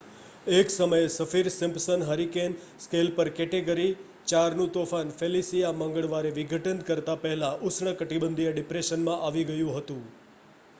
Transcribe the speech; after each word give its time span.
એક 0.51 0.71
સમયે 0.71 1.09
Saffir Simpson 1.09 2.05
hurricane 2.07 2.55
scale 2.79 3.11
પર 3.17 3.29
કેટેગરી 3.33 3.91
4નું 4.33 4.73
તોફાન 4.73 5.13
ફેલિસિયા 5.15 5.77
મંગળવારે 5.77 6.33
વિઘટન 6.39 6.83
કરતા 6.89 7.19
પહેલા 7.21 7.53
ઉષ્ણકટિબંધીય 7.65 8.57
ડિપ્રેશનમાં 8.59 9.25
આવી 9.25 9.49
ગયું 9.49 9.73
હતું 9.77 10.05